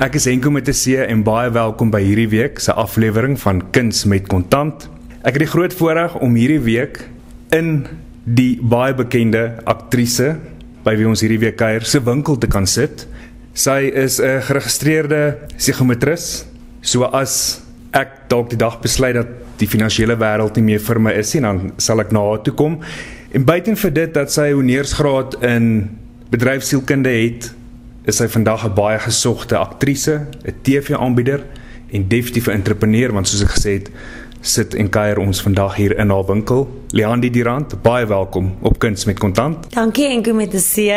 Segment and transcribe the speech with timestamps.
[0.00, 3.70] Ek is Henko met 'n C en baie welkom by hierdie week se aflewering van
[3.70, 4.88] Kuns met Kontant.
[5.22, 7.04] Ek het die groot voorreg om hierdie week
[7.50, 7.86] in
[8.24, 10.38] die baie bekende aktrise
[10.84, 13.06] by wie ons hierdie week kuier se winkel te kan sit.
[13.52, 16.46] Sy is 'n geregistreerde psigometris.
[16.80, 17.60] So as
[17.92, 19.28] ek dalk die dag besluit dat
[19.58, 22.54] die finansiële wêreld nie meer vir my is nie, dan sal ek na haar toe
[22.54, 22.80] kom.
[23.32, 25.90] En buiten vir dit dat sy 'n honeursgraad in
[26.30, 27.59] bedryfsielkunde het,
[28.10, 31.40] is sy vandag 'n baie gesogte aktrise, 'n TV-aanbieder
[31.90, 33.90] en definitief 'n entrepreneur want soos ek gesê het,
[34.40, 36.64] sit en kuier ons vandag hier in haar winkel.
[36.96, 39.68] Leandi Durant, baie welkom op Kuns met Kontant.
[39.74, 40.96] Dankie Enko met die see.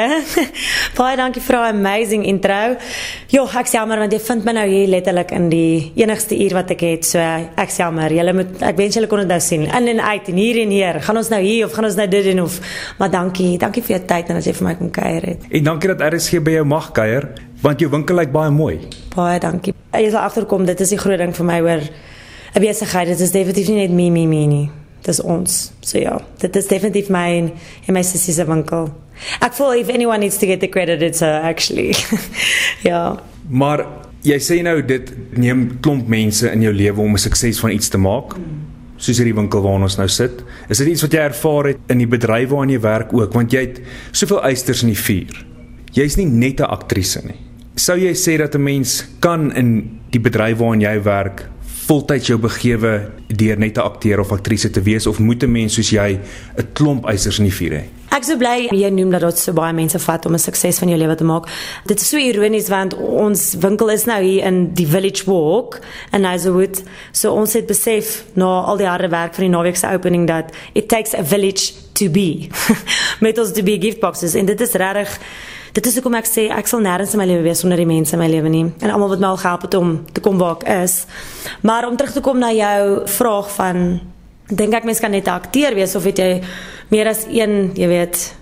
[0.99, 2.77] baie dankie vir 'n amazing intro.
[3.27, 6.71] Jo, ek jammer want jy vind my nou hier letterlik in die enigste uur wat
[6.71, 7.05] ek het.
[7.05, 8.13] So ek jammer.
[8.13, 9.67] Julle moet ek wens julle kon dit nou sien.
[9.67, 11.01] In en uit en hier en hier.
[11.01, 12.59] Gaan ons nou hier of gaan ons nou dit doen of
[12.97, 13.57] maar dankie.
[13.57, 15.45] Dankie vir jou tyd en dat jy vir my kom kuier het.
[15.51, 17.29] En dankie dat RSG by jou mag kuier
[17.61, 18.79] want jou winkel lyk baie mooi.
[19.15, 19.73] Baie dankie.
[19.91, 21.83] Jy sal agterkom dit is die groot ding vir my hoor.
[22.53, 23.07] 'n besigheid.
[23.07, 24.69] Dit is definitief nie net me me me nie.
[25.01, 25.71] Dis ons.
[25.81, 27.53] So ja, dit is definitief my
[27.87, 28.89] en my sussie se winkel.
[29.43, 31.93] Ek voel if anyone needs to get the credit it's her actually.
[32.89, 33.19] ja.
[33.49, 33.85] Maar
[34.23, 37.89] jy sê nou dit neem klomp mense in jou lewe om 'n sukses van iets
[37.89, 38.35] te maak.
[38.97, 40.43] Soos hierdie winkel waar ons nou sit.
[40.69, 43.51] Is dit iets wat jy ervaar het in die bedryf waarin jy werk ook want
[43.51, 45.45] jy het soveel eisters in die vuur.
[45.93, 47.39] Jy's nie net 'n aktrise nie.
[47.75, 51.49] Sou jy sê dat 'n mens kan in die bedryf waarin jy werk
[51.85, 55.73] voltyds jou begewe deur net 'n akteur of aktrise te wees of moet 'n mens
[55.73, 56.19] soos jy
[56.57, 57.83] 'n klomp eisers in die vuur hê?
[58.13, 60.89] Ek sou bly jy noem dat dit so baie mense vat om 'n sukses van
[60.89, 61.47] jou lewe te maak.
[61.85, 65.79] Dit is so ironies want ons winkel is nou hier in die Village Walk
[66.11, 66.83] in Hazelwood.
[67.11, 70.53] So ons het besef na al die harde werk van die naweek se opening dat
[70.73, 72.47] it takes a village to be.
[73.19, 75.19] Met ons to be gift boxes en dit is regtig
[75.73, 78.13] dit is hoekom ek sê ek sal nêrens in my lewe wees sonder die mense
[78.13, 80.59] in my lewe nie en almal wat my al gehelp het om te kom waar
[80.61, 81.05] ek is.
[81.61, 83.81] Maar om terug te kom na jou vraag van
[84.53, 86.41] dink ek mens kan net 'n akteur wees of het jy
[86.89, 88.35] meer as een, jy weet,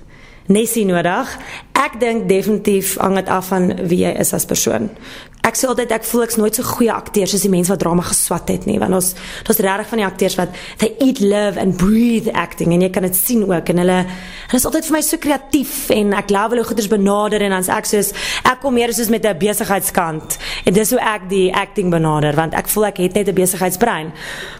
[0.48, 1.38] Nessie nodig.
[1.78, 4.90] Ek dink definitief hang dit af van wie jy is as persoon.
[5.42, 8.04] Ek sê altyd ek voel ek's nooit so goeie akteur soos die mense wat drama
[8.06, 9.14] geswat het nie, want ons
[9.48, 13.04] daar's regtig van die akteurs wat they eat love and breathe acting en jy kan
[13.08, 14.00] dit sien ook en hulle
[14.52, 17.72] hulle is altyd vir my so kreatief en ek glo hulle goeders benader en dan's
[17.74, 18.12] ek soos
[18.46, 22.54] ek kom meer soos met 'n besigheidskant en dis hoe ek die acting benader want
[22.54, 24.12] ek voel ek het net 'n besigheidsbrein.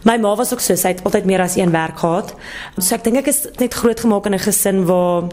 [0.04, 2.34] My ma was ook so, sy het altyd meer as een werk gehad.
[2.80, 5.30] So ek dink ek is net groot gemaak in 'n gesin waar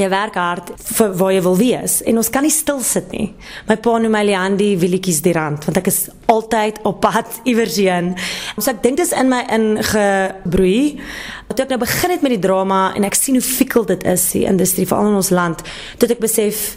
[0.00, 3.30] jy werk hard vir waar jy wil wees en ons kan nie stil sit nie.
[3.68, 7.78] My pa noem my Leandi Willetjies die rand want ek is altyd op pad iewers
[7.80, 8.14] heen.
[8.58, 10.98] So ek dink dis in my ingebroei.
[11.52, 14.24] Toe ek nou begin het met die drama en ek sien hoe fikkel dit is
[14.34, 15.62] die industrie veral in ons land,
[16.00, 16.76] tot ek besef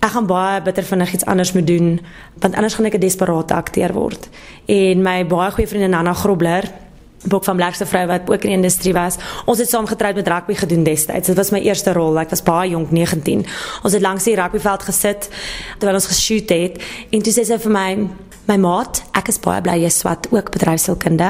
[0.00, 1.98] ek gaan baie bitter vinnig iets anders moet doen
[2.40, 4.28] want anders gaan ek 'n desperate akteur word.
[4.66, 6.64] En my baie goeie vriendin Anna Grobler
[7.24, 9.16] boek van Blackste vrou wat ook in die industrie was.
[9.44, 11.26] Ons het saam getroud met rugby gedoen destyds.
[11.26, 12.18] Dit was my eerste rol.
[12.18, 13.46] Ek was baie jonk, 19.
[13.82, 15.28] Ons het langs die rugbyveld gesit
[15.78, 16.80] terwyl ons geshoot het
[17.10, 17.92] en toe sê sy vir my
[18.50, 21.28] My maat, ek is baie bly jy swat ook bedryfsielkunde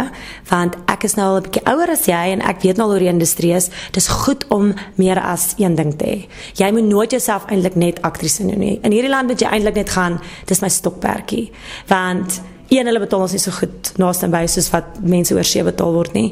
[0.48, 2.92] want ek is nou al 'n bietjie ouer as jy en ek weet nou al
[2.92, 3.68] hoe die industrie is.
[3.92, 6.28] Dis goed om meer as een ding te hê.
[6.54, 8.80] Jy moet nooit jouself eintlik net aktrise noem nie.
[8.82, 11.50] In hierdie land moet jy eintlik net gaan, dis my stokperdjie.
[11.88, 12.40] Want
[12.70, 15.92] een hulle betaal ons nie so goed naaste by soos wat mense oor see betaal
[15.94, 16.28] word nie.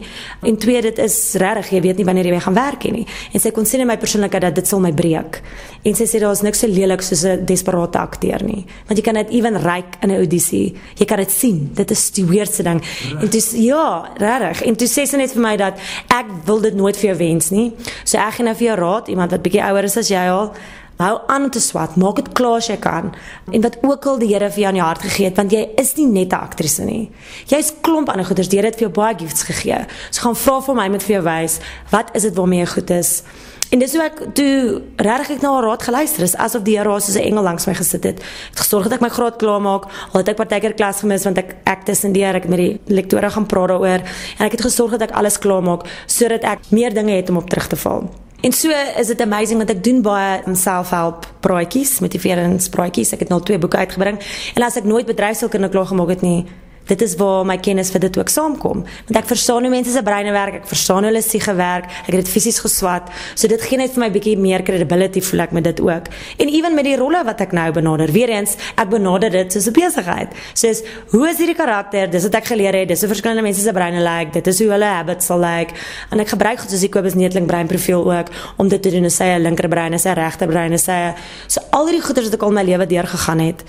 [0.46, 3.06] En twee dit is regtig, jy weet nie wanneer jy weer gaan werk nie.
[3.34, 5.40] En sy kon sien in my persoonlikheid dat dit sal my breek.
[5.82, 8.64] En sy sê daar's niks so lelik soos 'n desperate akteur nie.
[8.86, 10.76] Want jy kan dit ewen ryk in 'n audisie.
[10.96, 11.70] Jy kan dit sien.
[11.74, 12.80] Dit is die weirdste ding.
[12.80, 13.22] Right.
[13.22, 14.62] En dis ja, regtig.
[14.62, 15.78] En toe sê sy net vir my dat
[16.08, 17.72] ek wil dit nooit vir jou wens nie.
[18.04, 20.54] So ek gee nou vir jou raad, iemand wat bietjie ouer is as jy al
[20.98, 23.12] hou aan om te swat, maak dit klaar as jy kan.
[23.52, 25.64] En wat ook al die Here vir jou in jou hart gegee het, want jy
[25.78, 27.10] is nie net 'n aktrise nie.
[27.46, 29.86] Jy's klomp ander goeders, die Here het vir jou baie gifts gegee.
[30.10, 31.60] So gaan vra vir my met vir jou wys,
[31.90, 33.22] wat is dit waarmee jy goed is?
[33.70, 37.00] En dis hoe ek toe regtig ek na haar raad geluister het, asof die Here
[37.00, 38.22] soos 'n engel langs my gesit het.
[38.50, 39.84] Het gesorg dat ek my graad klaar maak.
[40.12, 43.46] Al het ek partykeer klas gemis want ek ek tussendeer ek met die lektore gaan
[43.46, 44.00] praat daaroor
[44.38, 47.36] en ek het gesorg dat ek alles klaar maak sodat ek meer dinge het om
[47.36, 48.08] op terug te val.
[48.40, 53.10] En so is dit amazing want ek doen baie selfhelp praatjies, motiveringspraatjies.
[53.16, 54.20] Ek het nou twee boeke uitgebring.
[54.54, 56.44] En as ek nooit bedryfskunde klaar gemaak het nie,
[56.88, 58.84] dit is waar my kennis vir dit ook saamkom.
[59.08, 62.20] Want ek verstaan hoe mense se breine werk, ek verstaan hulle siege werk, ek het
[62.22, 63.10] dit fisies geswat.
[63.34, 66.08] So dit gee net vir my bietjie meer credibility voel ek met dit ook.
[66.38, 69.68] En ewen met die rolle wat ek nou benader, weer eens, ek benader dit soos
[69.68, 70.34] 'n besigheid.
[70.54, 70.82] Soos
[71.12, 72.10] hoe is hierdie karakter?
[72.10, 72.88] Dis wat ek geleer het.
[72.88, 74.18] Dis hoe verskillende mense se breine lyk.
[74.18, 75.68] Like, dit is hoe hulle habits sal lyk.
[75.68, 75.74] Like.
[76.10, 79.10] En ek gebruik goed soos die Kobus Neetling breinprofiel ook om dit te doen.
[79.10, 81.14] Sy linkerbrein is sy regterbrein is sy
[81.46, 83.64] so al die goeders wat ek al my lewe deur gegaan het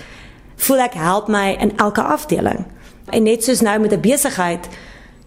[0.60, 2.66] voel ek help my in elke afdeling.
[3.10, 4.68] En net soos nou met 'n besigheid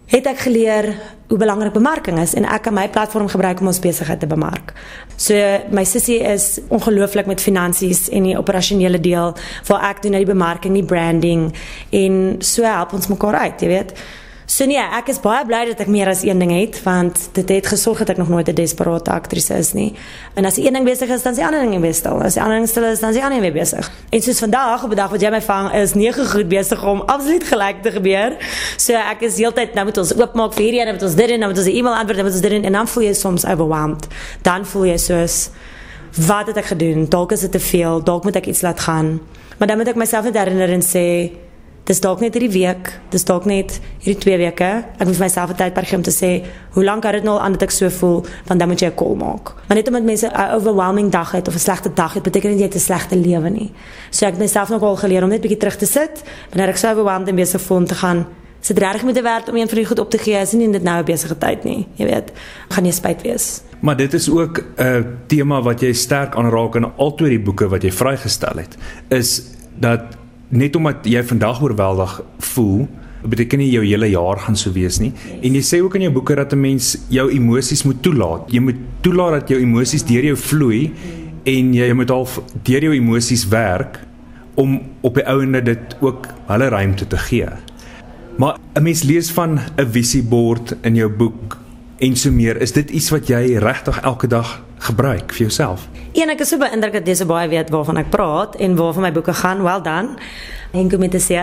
[0.06, 0.94] het ek geleer
[1.28, 4.72] hoe belangrik bemarking is en ek kan my platform gebruik om ons besigheid te bemark.
[5.16, 5.34] So
[5.70, 9.32] my sussie is ongelooflik met finansies en die operasionele deel
[9.66, 11.54] waar ek doen nou die bemarking, die branding
[11.90, 13.96] en so help ons mekaar uit, jy weet.
[14.54, 17.48] So nee, ek is baie bly dat ek meer as een ding het want dit
[17.50, 19.96] het gesorg dat ek nog nooit 'n desperate aktrise is nie.
[20.34, 22.12] En as een ding besig is, dan is die ander ding besig.
[22.22, 23.90] As die ander ding stil is, dan is die ander weer besig.
[24.10, 27.02] En soos vandag op 'n dag wat jy my vang, is nege goed besig om
[27.06, 28.36] absoluut gelyk te gebeur.
[28.76, 31.38] So ek is heeltyd nou moet ons oopmaak vir hierdie en moet ons dit en
[31.38, 33.46] nou moet ons 'n e-mail antwoord en moet ons dit en dan voel jy soms
[33.46, 34.06] overwhelmed.
[34.42, 35.50] Dan voel jy soos
[36.26, 37.08] wat het ek gedoen?
[37.08, 39.20] Dalk is dit te veel, dalk moet ek iets laat gaan.
[39.58, 41.30] Maar dan moet ek myself net herinner en sê
[41.84, 44.68] Dis dalk net hierdie week, dis dalk net hierdie 2 weke.
[44.96, 46.42] Ek moet myself 'n tydperk gee om te sê,
[46.72, 48.88] hoe lank het dit nou al aan dat ek so voel, want dan moet jy
[48.88, 49.52] 'n call maak.
[49.68, 52.58] Maar net omdat mense 'n overwhelming dag het of 'n slegte dag het, beteken dit
[52.58, 53.72] jy het 'n slegte lewe nie.
[54.10, 56.76] So ek het myself nog al geleer om net bietjie terug te sit wanneer ek
[56.76, 58.26] so overwhelmed en besig voel om te gaan
[58.60, 60.70] sit reg met die werk om een van die goed op te gee, is nie
[60.70, 61.86] dit nou 'n besige tyd nie.
[61.94, 62.32] Jy weet,
[62.68, 63.60] gaan jy spyt wees.
[63.80, 67.68] Maar dit is ook 'n tema wat jy sterk aanraak in al twee die boeke
[67.68, 68.76] wat jy vrygestel het,
[69.08, 69.42] is
[69.78, 70.00] dat
[70.54, 72.86] net omdat jy vandag oorweldig voel,
[73.24, 75.12] beteken nie jou hele jaar gaan so wees nie.
[75.14, 75.42] Yes.
[75.48, 78.52] En jy sê ook in jou boeke dat 'n mens jou emosies moet toelaat.
[78.52, 81.44] Jy moet toelaat dat jou emosies deur jou vloei mm.
[81.44, 82.28] en jy moet al
[82.62, 84.00] deur jou emosies werk
[84.54, 87.48] om op die ouende dit ook hulle ruimte te gee.
[88.36, 91.58] Maar 'n mens lees van 'n visiebord in jou boek
[91.98, 92.60] en so meer.
[92.60, 95.88] Is dit iets wat jy regtig elke dag gebruik vir jouself?
[96.14, 99.08] Een ek is so beïndruk dat jy so baie weet waarvan ek praat en waarvan
[99.08, 99.64] my boeke gaan.
[99.66, 100.18] Well done.
[100.74, 101.38] En kom met dit sê.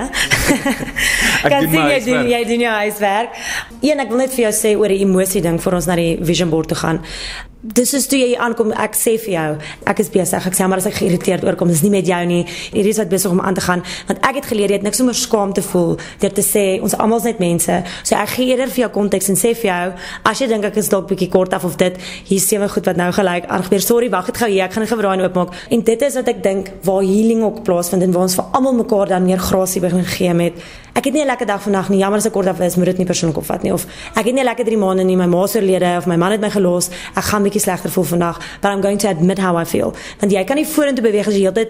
[1.45, 3.37] Ek kan sien jy doen jy doen jou huiswerk.
[3.79, 6.17] Een ek wil net vir jou sê oor die emosie ding vir ons na die
[6.19, 6.99] vision board toe gaan
[7.61, 9.49] dis is toe jy aankom ek sê vir jou
[9.91, 10.45] ek is besig.
[10.47, 12.41] Ek sê maar as ek geïrriteerd oorkom dis nie met jou nie.
[12.73, 13.83] Hier is wat besig om aan te gaan.
[14.09, 16.95] Want ek het geleer jy het niks om skaam te voel deur te sê ons
[16.97, 17.77] almal is net mense.
[18.01, 19.93] So ek gee eerder vir jou konteks en sê vir jou
[20.31, 21.97] as jy dink ek is dalk bietjie kort af of dit
[22.29, 23.45] hier sewe goed wat nou gelyk.
[23.45, 25.53] Aangebeur sorry wag dit gou hier ek gaan draai en oopmaak.
[25.69, 28.79] En dit is wat ek dink waar healing ook plaasvind en waar ons vir almal
[28.81, 30.57] mekaar dan meer grasie begin gee met
[30.93, 31.99] ek het nie 'n lekker dag vandag nie.
[31.99, 33.73] Jammer as ek kort af is moet dit nie persoonlik opvat nie.
[33.73, 33.85] Of
[34.15, 35.15] ek het nie 'n lekker 3 maande nie.
[35.15, 36.89] My ma se oorlede of my man het my gelos.
[37.15, 39.93] Ek gaan bietjie slegter voel vandag, but I'm going to admit how I feel.
[40.19, 41.69] Want jy kan nie vorentoe beweeg as jy heeltyd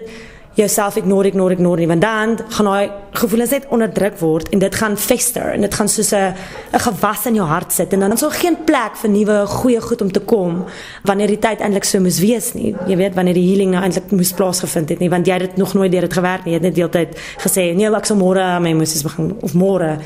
[0.54, 4.74] jouself ignore ignore ignore nie, want dan gaan daai gevoelens net onderdruk word en dit
[4.74, 6.34] gaan fester en dit gaan soos 'n
[6.72, 9.80] 'n gewas in jou hart sit en dan is daar geen plek vir nuwe goeie
[9.80, 10.64] goed om te kom
[11.04, 12.74] wanneer die tyd eintlik so moes wees nie.
[12.86, 15.56] Jy weet wanneer die healing nou eintlik moes plaasgevind het nie, want jy het dit
[15.56, 16.52] nog nooit deur dit gewerk nie.
[16.52, 19.98] Jy het net deeltyd gesê, "Nee, ek sal môre my emosies begin of môre."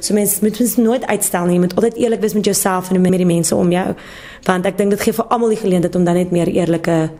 [0.00, 1.54] So mense moet mens nooit uitstel nie.
[1.54, 3.94] Jy moet altyd eerlik wees met jouself en met die mense om jou,
[4.44, 7.10] want ek dink dit gee vir almal die geleentheid om dan net meer eerlike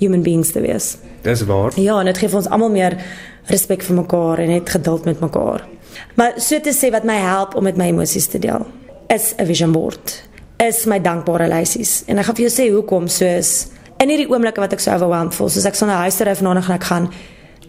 [0.00, 0.96] human beings te wees.
[1.22, 1.76] Dis waar.
[1.80, 2.96] Ja, en dit gee vir ons almal meer
[3.50, 5.66] respek vir mekaar en net geduld met mekaar.
[6.16, 8.66] Maar so te sê wat my help om met my emosies te deel
[9.10, 10.22] is 'n vision board.
[10.58, 12.02] Is my dankbare lysies.
[12.06, 13.66] En ek gaan vir jou sê hoekom soos
[13.98, 16.68] in hierdie oomblikke wat ek so overwhelmed voel, soos ek sonder huis te ry vanaand
[16.68, 17.10] en ek gaan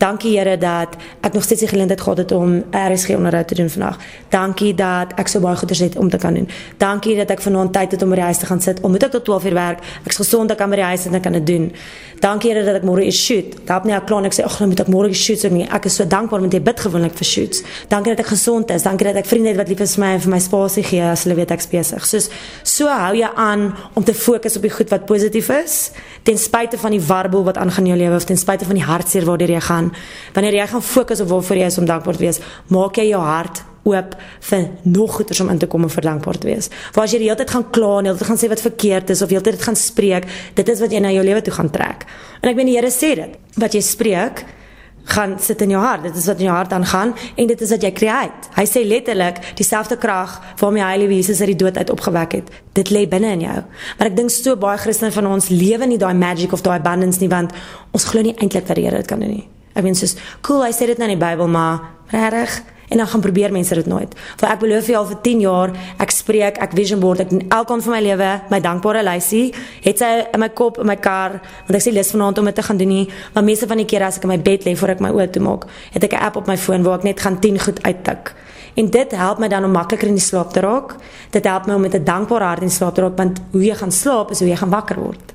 [0.01, 3.69] Dankie Here dat ek nog steeds die geleentheid gehad het om RSG onderhoud te doen
[3.69, 3.97] vandag.
[4.29, 6.47] Dankie dat ek so baie goeders het om te kan doen.
[6.77, 8.79] Dankie dat ek vanaand tyd het om by die huis te gaan sit.
[8.81, 11.19] Omdat ek tot 12 uur werk, ek's gesond, ek kan by die huis sit en
[11.19, 11.67] ek kan dit doen.
[12.21, 13.53] Dankie Here dat ek môre is shoot.
[13.65, 15.67] Daar het nie 'n klan ek sê ag, nou moet ek môre shoot so nie.
[15.69, 17.63] Ek is so dankbaar met jy bid gewoonlik vir shoots.
[17.87, 18.83] Dankie dat ek gesond is.
[18.83, 21.01] Dankie dat ek vriende het wat lief is vir my en vir my spasie gee
[21.01, 22.05] as hulle weet ek's besig.
[22.05, 22.29] Soos
[22.63, 25.91] so hou jy aan om te fokus op die goed wat positief is,
[26.23, 28.83] ten spyte van die warbel wat aangaan in jou lewe of ten spyte van die
[28.83, 29.90] hartseer waartoe jy gaan
[30.35, 33.21] wanneer jy gaan fokus op waarvoor jy is om dankbaar te wees, maak jy jou
[33.25, 34.13] hart oop
[34.49, 36.69] vir nog goeders om in te kom en vir dankbaar te wees.
[36.93, 38.61] Want as jy die hele tyd gaan kla en die hele tyd gaan sê wat
[38.61, 41.25] verkeerd is of die hele tyd dit gaan spreek, dit is wat jy na jou
[41.25, 42.05] lewe toe gaan trek.
[42.41, 44.45] En ek weet die Here sê dit, wat jy spreek,
[45.03, 46.03] gaan sit in jou hart.
[46.03, 48.51] Dit is wat in jou hart aangaan en dit is wat jy create.
[48.55, 52.51] Hy sê letterlik dieselfde krag waarmee hy Heilige Jesus uit die dood uit opgewek het,
[52.77, 53.57] dit lê binne in jou.
[53.97, 57.21] Maar ek dink so baie Christene van ons lewe nie daai magic of daai abundance
[57.23, 57.55] nie want
[57.95, 59.47] ons glo nie eintlik dat die Here dit kan doen nie.
[59.73, 61.79] Ek meen soos cool, hy sê dit nou in die Bybel, maar
[62.11, 62.61] regtig
[62.91, 64.15] en dan gaan probeer mense dit nooit.
[64.39, 65.71] Want ek beloof vir al vir 10 jaar,
[66.03, 69.53] ek spreek, ek vision board, ek in elke van my lewe, my dankbare lysie,
[69.85, 71.37] het sy in my kop, in my kar,
[71.69, 73.87] want ek sê lus vanaand om dit te gaan doen nie, maar meeste van die
[73.87, 76.17] kere as ek in my bed lê voor ek my oë toe maak, het ek
[76.19, 78.35] 'n app op my foon waar ek net gaan 10 goed uittik.
[78.75, 80.95] En dit help my dan om makliker in die slaap te raak.
[81.31, 83.75] Dit help my om met 'n dankbare hart in slaap te raak want hoe jy
[83.75, 85.33] gaan slaap is hoe jy gaan wakker word.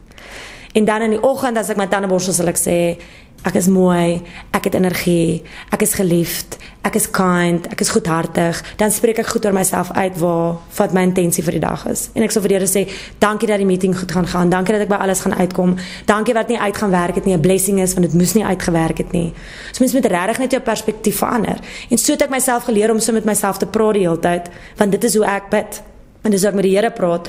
[0.73, 2.99] En dan in die oggend as ek my tande borsel sal ek sê
[3.46, 4.22] ek is mooi,
[4.56, 9.30] ek het energie, ek is geliefd, ek is kind, ek is goedhartig, dan spreek ek
[9.30, 12.08] goed oor myself uit waar wat my intensie vir die dag is.
[12.14, 12.86] En ek sal vir Here sê,
[13.22, 14.50] dankie dat die meeting goed gaan gaan.
[14.50, 15.76] Dankie dat ek by alles gaan uitkom.
[16.08, 18.44] Dankie wat nie uit gaan werk het nie, 'n blessing is want dit moes nie
[18.44, 19.32] uitgewerk het nie.
[19.72, 21.58] So mens moet regtig net jou perspektief verander.
[21.90, 24.50] En so het ek myself geleer om so met myself te praat die hele tyd,
[24.76, 25.82] want dit is hoe ek bid.
[26.22, 27.28] En dis ek met die Here praat.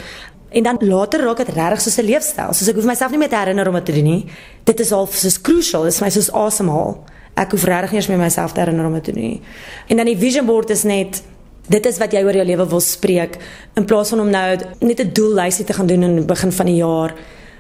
[0.50, 2.54] En dan later raak dit regtig soos 'n leefstyl.
[2.54, 4.26] Soos ek hoef myself nie meer te herinner om dit te doen nie.
[4.64, 7.04] Dit is al soos crucial, dit is my soos asemhaal.
[7.36, 9.42] Ek hoef regtig nie eens meer myself te herinner om dit te doen nie.
[9.88, 11.22] En dan die vision board is net
[11.68, 13.38] dit is wat jy oor jou lewe wil spreek
[13.76, 16.66] in plaas van om nou net 'n doellysie te gaan doen in die begin van
[16.66, 17.14] die jaar.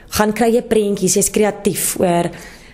[0.10, 2.29] Gaan kry jy prentjies, jy's kreatief oor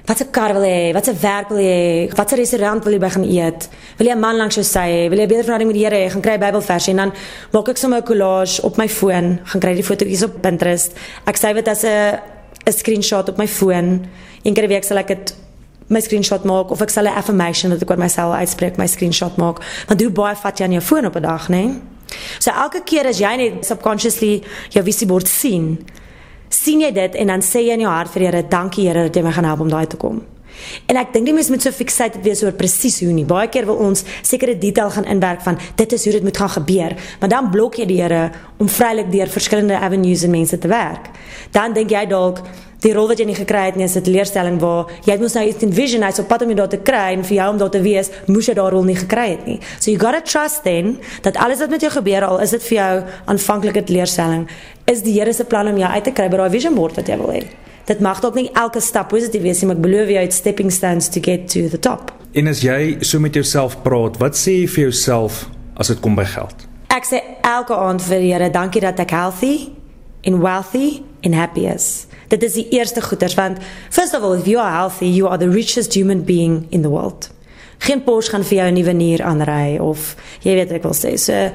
[0.06, 0.94] Wat 'n kar wil jy hê?
[0.94, 2.16] Wat 'n werk wil jy hê?
[2.16, 3.70] Wat 'n restaurant wil jy by gaan eet?
[3.98, 5.10] Wil jy 'n man langs jou sy hê?
[5.10, 6.12] Wil jy 'n beter verhouding met die Here hê?
[6.12, 7.14] Gaan kry Bybelverse en dan
[7.52, 10.92] maak ek sommer 'n collage op my foon, gaan kry die fotootjies op Pinterest.
[11.26, 12.20] Ek sê dit as 'n
[12.66, 14.06] 'n screenshot op my foon.
[14.44, 15.36] Een keer 'n week sal ek dit
[15.88, 19.38] my screenshot maak of ek sal 'n affirmation wat ek oor myself uitspreek, my screenshot
[19.38, 19.60] maak.
[19.88, 21.56] Want hoe baie vat jy aan jou foon op 'n dag, né?
[21.56, 21.82] Nee?
[22.40, 25.86] So elke keer as jy net subconsciously jou visiebord sien,
[26.54, 29.18] sien jy dit en dan sê jy in jou hart vir Here, dankie Here dat
[29.18, 30.22] jy my gaan help om daai te kom.
[30.88, 33.26] En ek dink die mense moet so fixated wees oor presies hoe nie.
[33.28, 36.54] Baie keer wil ons sekere detail gaan inwerk van dit is hoe dit moet gaan
[36.58, 38.28] gebeur, maar dan blok jy die Here
[38.62, 41.10] om vrylik deur verskillende avenues en mense te werk.
[41.52, 42.44] Dan dink jy dalk
[42.84, 45.46] die rol wat jy nie gekry het nie is 'n teleurstelling waar jy moet nou
[45.48, 47.82] iets envision hy's op pad om dit te kry en vir jou om daar te
[47.82, 49.60] wees, moes jy daardie rol nie gekry het nie.
[49.80, 52.64] So you got to trust then dat alles wat met jou gebeur al is dit
[52.64, 54.48] vir jou aanvanklike teleurstelling,
[54.86, 57.08] is die Here se plan om jou uit te kry by daai vision board wat
[57.08, 57.44] jy wil hê.
[57.86, 60.72] Dit mag dalk nie elke stap positief wees nie, maar ek beloof jy het stepping
[60.72, 62.12] stones to get to the top.
[62.34, 66.16] En as jy so met jouself praat, wat sê jy vir jouself as dit kom
[66.16, 66.66] by geld?
[66.94, 69.70] Ek sê elke aand vir die Here, dankie dat ek healthy
[70.24, 72.08] en wealthy en happy is.
[72.28, 73.58] Dit is die eerste goeders want
[73.90, 76.90] first of all if you are healthy you are the richest human being in the
[76.90, 77.30] world.
[77.78, 80.94] Geen Porsche gaan vir jou 'n nuwe nier aanry of jy weet wat ek wil
[80.96, 81.18] sê.
[81.18, 81.52] So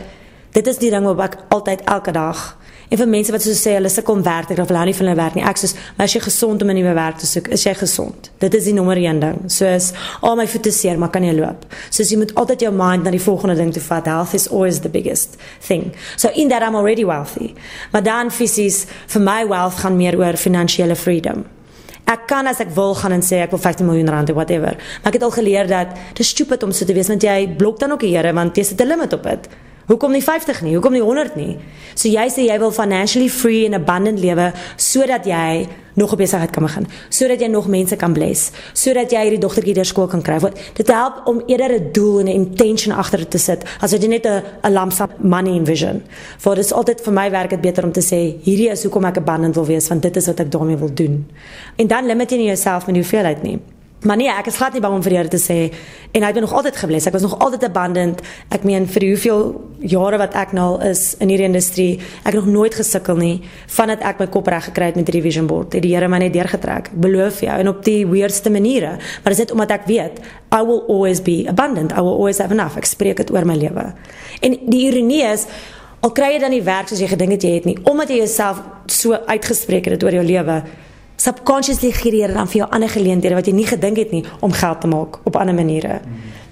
[0.53, 2.58] dit is die ding wat ek altyd elke dag
[2.88, 4.95] En vir mense wat so sê hulle sukkel om werk te kry of hulle nie
[4.97, 5.45] van hulle werk nie.
[5.45, 8.30] Ek sê, maar as jy gesond om 'n nuwe werk te soek, is jy gesond.
[8.38, 9.38] Dit is die nommer 1 ding.
[9.47, 9.92] Soos
[10.23, 11.66] al my voete seer, maar kan jy loop.
[11.90, 14.07] Soos jy moet altyd jou mind na die volgende ding toe vat.
[14.07, 15.92] Health is always the biggest thing.
[16.16, 17.54] So in that I'm already wealthy.
[17.92, 21.45] Maar dan fisies vir my wealth gaan meer oor finansiële freedom.
[22.09, 24.76] Ek kan as ek wil gaan en sê ek wil 15 miljoen rand of whatever.
[25.02, 27.78] Maar ek het al geleer dat dit stupid om so te wees want jy blok
[27.78, 29.49] dan ook die Here want jy sit 'n limit op dit.
[29.88, 30.75] Hoekom nie 50 nie?
[30.76, 31.54] Hoekom nie 100 nie?
[31.97, 35.64] So jy sê jy wil financially free and abundant lewe sodat jy
[35.99, 39.75] nog 'n besigheid kan begin, sodat jy nog mense kan bless, sodat jy hierdie dogtertjie
[39.75, 40.38] deur skool kan kry.
[40.38, 44.07] Want dit help om eerder 'n doel en 'n intention agter te sit as jy
[44.07, 46.02] net 'n 'n lump sum money in vision.
[46.38, 49.04] For dit is altyd vir my werk dit beter om te sê hierdie is hoekom
[49.04, 51.26] ek abundant wil wees want dit is wat ek daarmee wil doen.
[51.76, 53.59] En dan limit jy nie jouself met hoeveelheid nie.
[54.07, 55.57] Maar nee, ek is glad nie bang om vir die Here te sê
[56.14, 57.09] en hy het my nog altyd gebless.
[57.11, 58.21] Ek was nog altyd abundant.
[58.55, 59.43] Ek meen vir hoeveel
[59.90, 63.35] jare wat ek nou al is in hierdie industrie, ek het nog nooit gesukkel nie
[63.75, 65.75] vandat ek my kop reg gekry het met hierdie vision board.
[65.75, 66.93] Het die Here my net deurgetrek.
[66.93, 68.95] Ek beloof jou en op die weirdste maniere.
[69.25, 70.23] Maar dit is omdat ek weet
[70.55, 71.90] I will always be abundant.
[71.93, 72.78] I will always have enough.
[72.78, 73.90] Ek spreek dit oor my lewe.
[74.47, 75.49] En die ironie is
[76.07, 78.23] al kry jy dan nie werk soos jy gedink het jy het nie, omdat jy
[78.23, 80.62] jouself so uitgespreek het oor jou lewe
[81.19, 84.55] subconsciously gee jy dan vir jou ander geleenthede wat jy nie gedink het nie om
[84.55, 86.01] geld te maak op ander maniere.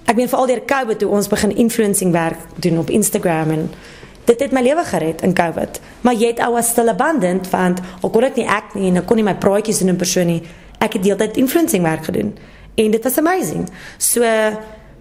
[0.07, 3.69] Ek meen veral deur COVID toe ons begin influencing werk doen op Instagram en
[4.27, 5.81] dit het my lewe gered in COVID.
[6.03, 9.03] Maar jy het ou as still abundant want al kon ek nie ek nie en
[9.03, 10.43] ek kon nie my praatjies doen in persoon nie.
[10.83, 12.35] Ek het deeltyd influencing werk gedoen
[12.77, 13.69] en dit was amazing.
[13.99, 14.23] So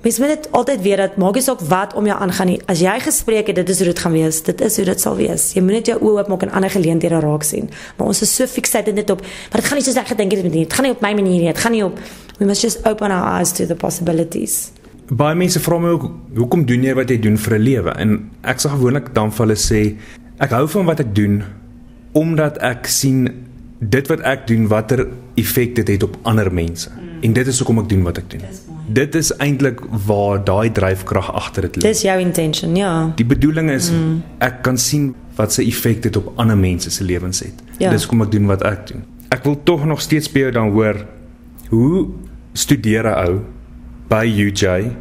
[0.05, 2.59] Mens moet dit altyd weet dat maak nie saak wat om jou aangaan nie.
[2.69, 4.37] As jy gespreek het, dit is hoe dit gaan wees.
[4.45, 5.45] Dit is hoe dit sal wees.
[5.57, 7.71] Jy moet net jou oë oop maak en ander geleenthede raak sien.
[7.97, 10.43] Maar ons is so fixated net op, maar dit gaan nie soos ek gedink het
[10.43, 10.67] dit moet nie.
[10.67, 11.49] Dit gaan nie op my manier nie.
[11.49, 11.97] Dit gaan nie op
[12.37, 14.69] we must just open our eyes to the possibilities.
[15.09, 16.05] Baie mense vra my ook,
[16.37, 17.97] hoekom doen jy wat jy doen vir 'n lewe?
[17.97, 19.95] En ek sê gewoonlik dan vir hulle sê,
[20.37, 21.43] ek hou van wat ek doen
[22.13, 23.29] omdat ek sien
[23.79, 26.89] dit wat ek doen watter effek dit het op ander mense.
[26.89, 27.23] Mm.
[27.23, 28.41] En dit is hoekom ek doen wat ek doen.
[28.45, 31.81] Dis dit is eintlik waar daai dryfkrag agter dit lê.
[31.89, 33.11] Dis jou intention, ja.
[33.15, 34.21] Die bedoeling is mm.
[34.45, 37.63] ek kan sien wat se effek dit op ander mense se lewens het.
[37.77, 37.91] Ja.
[37.91, 39.03] Dis kom ek doen wat ek doen.
[39.33, 41.01] Ek wil tog nog steeds by jou dan hoor
[41.69, 42.07] hoe
[42.53, 43.41] studeer 'n ou
[44.07, 44.91] by UJ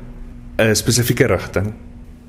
[0.58, 1.72] 'n spesifieke rigting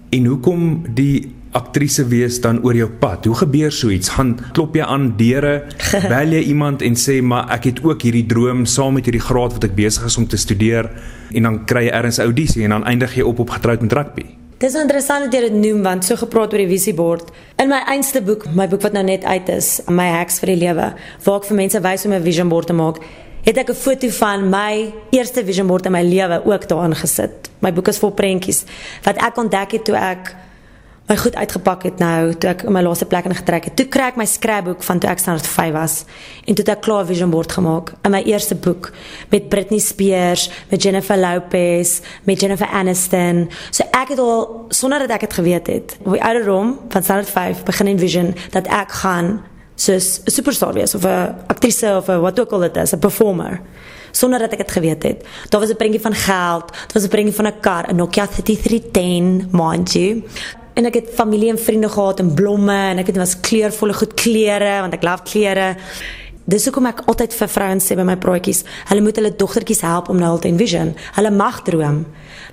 [0.09, 3.25] en hoekom die aktrise wees dan oor jou pad.
[3.25, 4.11] Hoe gebeur so iets?
[4.17, 5.55] Gaan klop jy aan deure,
[6.13, 9.55] bel jy iemand en sê maar ek het ook hierdie droom saam met hierdie graad
[9.57, 10.91] wat ek besig is om te studeer
[11.31, 14.27] en dan kry jy erns audisie en dan eindig jy op op getroud met rugby.
[14.59, 17.27] Dis interessant dat jy dit noem want so gepraat oor die visiebord.
[17.59, 20.61] In my einste boek, my boek wat nou net uit is, My Hacks vir die
[20.63, 20.93] Lewe,
[21.25, 23.03] waar ek vir mense wys hoe om 'n vision board te maak,
[23.45, 27.49] het ek 'n foto van my eerste vision board in my lewe ook daarin gesit.
[27.59, 28.63] My boek is vol prentjies
[29.03, 30.35] wat ek ontdek het toe ek
[31.05, 33.75] my goed uitgepak het nou toe ek in my laaste plek ingetrek het.
[33.77, 35.97] Toe kry ek my scrapbook van toe ek standaard 5 was
[36.45, 38.89] en toe het ek klaar vision board gemaak in my eerste boek
[39.29, 43.45] met Britney Spears, met Jennifer Lopez, met Jennifer Aniston.
[43.69, 47.29] So ek het al sonder dat ek dit geweet het, op die ouderdom van standaard
[47.29, 49.37] 5 begin in vision dat ek gaan
[49.75, 52.99] soos 'n superstar wees of 'n aktrise of 'n wat ook al dit is, 'n
[52.99, 53.61] performer
[54.11, 55.25] sonder dat ek dit geweet het.
[55.49, 58.27] Daar was 'n prentjie van geld, daar was 'n prentjie van 'n kar, 'n Nokia
[58.27, 60.23] 3310, mind you
[60.75, 64.13] en ek het familie en vriende gehad en blomme en ek het was kleurvolle goed
[64.19, 65.75] klere want ek love klere.
[66.45, 68.59] Dis hoekom ek altyd vir vrouens sê by my praatjies,
[68.91, 70.91] hulle moet hulle dogtertjies help om nou al te envision.
[71.15, 72.03] Hulle mag droom.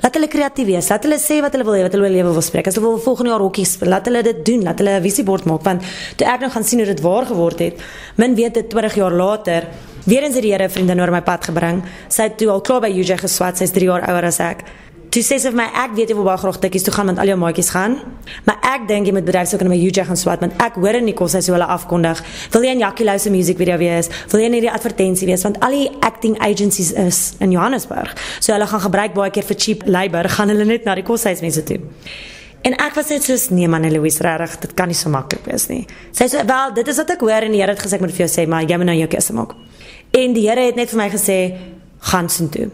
[0.00, 0.88] Laat hulle kreatief wees.
[0.88, 2.70] Laat hulle sê wat hulle wil hê, wat hulle wil lewe wil spreek.
[2.70, 4.64] As hulle wil volgende jaar hokkies, laat hulle dit doen.
[4.64, 5.84] Laat hulle 'n visiebord maak want
[6.16, 7.76] toe ek nou gaan sien hoe dit waar geword het,
[8.16, 9.68] min weet dit 20 jaar later,
[10.06, 11.82] weer eens het die Here vriende oor my pad gebring.
[12.08, 14.64] Sy het toe al klaar by UJ geswat, sy's 3 jaar ouer as ek.
[15.12, 17.18] Toe sê sy vir my ek weet jy wil baie graag tikkies toe gaan want
[17.20, 17.98] al jou maatjies gaan.
[18.48, 20.96] Maar ek dink jy moet bedryfs ook in my UJ gaan swat want ek hoor
[20.96, 22.22] in die kos hy so hulle afkondig.
[22.54, 24.08] Wil jy in Jackie Lou se music video wees?
[24.32, 28.14] Wil jy in hierdie advertensie wees want al die acting agencies is in Johannesburg.
[28.40, 31.44] So hulle gaan gebruik baie keer vir cheap labour gaan hulle net na die koshuis
[31.44, 31.76] mense toe.
[32.64, 35.68] En ek was net soos nee man Louise regtig dit kan nie so maklik wees
[35.68, 35.82] nie.
[36.16, 38.16] Sy sê wel dit is wat ek hoor en die Here het gesê ek moet
[38.16, 39.52] vir jou sê maar jy moet nou jou keuse maak.
[40.16, 41.38] En die Here het net vir my gesê
[42.08, 42.70] gaan sien toe.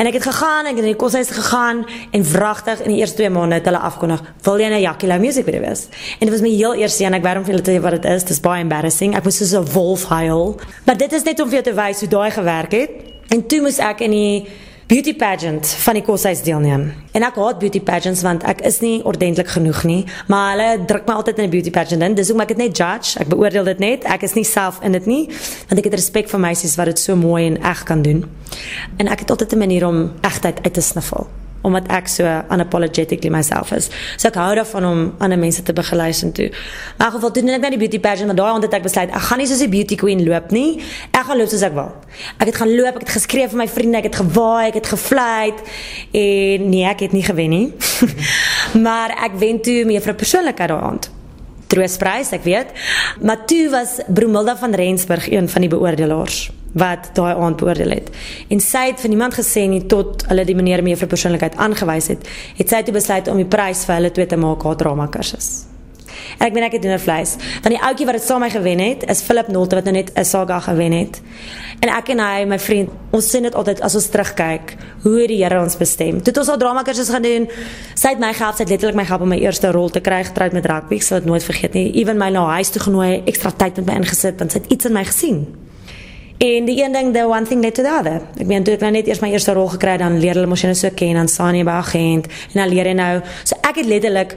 [0.00, 1.82] En ek het gegaan, ek het in die koshuis gegaan
[2.16, 5.20] en wragtig in die eerste 2 maande het hulle afkondig, "Wil jy 'n Jackie Lou
[5.20, 5.88] music video wees?"
[6.18, 8.24] En dit was my heel eerste een, ek waarom vir hulle te wat dit is,
[8.24, 9.14] dis baie embarrassing.
[9.14, 10.60] Ek was so 'n wolf huil.
[10.86, 12.90] Maar dit is net om vir jou te wys hoe daai gewerk het.
[13.28, 14.48] En toe moes ek in die
[14.90, 16.88] beauty pageant van die koshuis deelneem.
[17.14, 21.06] En ek haat beauty pageants want ek is nie ordentlik genoeg nie, maar hulle druk
[21.06, 22.14] my altyd in 'n beauty pageant in.
[22.14, 23.18] Dis hoekom ek dit net judge.
[23.20, 24.04] Ek beoordeel dit net.
[24.04, 25.26] Ek is nie self in dit nie,
[25.68, 28.24] want ek het respek vir meisies wat dit so mooi en eg kan doen.
[28.96, 33.30] En ek het altyd 'n manier om egtheid uit te sniffel omdat ek so unapologetically
[33.32, 33.90] myself is.
[34.16, 36.48] So ek hou daarvan om ander mense te begelei sin toe.
[36.98, 39.12] Maar in geval toe net by die beauty pageant, maar daai aand het ek besluit
[39.12, 40.80] ek gaan nie soos 'n beauty queen loop nie.
[41.12, 41.92] Ek gaan loop soos ek wil.
[42.38, 44.86] Ek het gaan loop, ek het geskree vir my vriende, ek het gewaai, ek het
[44.86, 45.54] gevlei
[46.12, 47.72] en nee, ek het nie gewen nie.
[48.86, 51.10] maar ek wen toe me vir 'n persoonlikheid daai aand.
[51.66, 52.66] Troostprys, ek weet.
[53.20, 58.10] Maar toe was Bromilda van Rensburg een van die beoordelaars wat daai aand beoordeel het.
[58.48, 62.12] En sy het van iemand gesê nie tot hulle die meneer mee vir persoonlikheid aangewys
[62.14, 65.06] het, het sy toe besluit om die prys vir hulle twee te maak haar drama
[65.10, 65.70] kursus.
[66.38, 67.36] En ek weet ek het doen 'n vleis.
[67.62, 69.94] Want die ouetjie wat dit saam met my gewen het, is Philip Nolte wat nou
[69.94, 71.20] net 'n saga gewen het.
[71.80, 75.44] En ek en hy, my vriend, ons sien dit altyd as ons terugkyk hoe die
[75.44, 76.18] Here ons bestem.
[76.18, 77.48] Toe het ons al drama kursus gaan doen.
[77.94, 80.24] Sy het my gehelp, sy het letterlik my gehelp om my eerste rol te kry
[80.24, 80.94] getroud met rugby.
[80.94, 81.92] Ek sal dit nooit vergeet nie.
[81.92, 84.84] Ewen my na huis toe genooi, ekstra tyd met my ingesit want sy het iets
[84.84, 85.46] in my gesien.
[86.40, 88.22] En die een ding, the one thing led to the other.
[88.40, 90.48] Ek meen toe ek nou net eers my eerste rol gekry het, dan leer hulle
[90.48, 93.10] mos jy so ken aan Sanie by agent en dan leer jy nou.
[93.44, 94.32] So ek het letterlik